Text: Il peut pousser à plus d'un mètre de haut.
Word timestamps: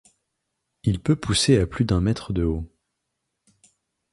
Il 0.83 0.99
peut 0.99 1.15
pousser 1.15 1.59
à 1.59 1.67
plus 1.67 1.85
d'un 1.85 2.01
mètre 2.01 2.33
de 2.33 2.43
haut. 2.43 2.67